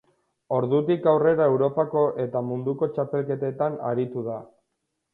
[0.59, 4.43] Ordutik aurrera Europako eta Munduko txapelketetan aritu da.